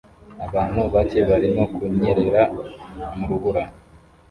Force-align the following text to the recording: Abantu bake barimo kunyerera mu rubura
Abantu 0.45 0.79
bake 0.93 1.19
barimo 1.29 1.63
kunyerera 1.73 2.41
mu 3.15 3.23
rubura 3.29 3.63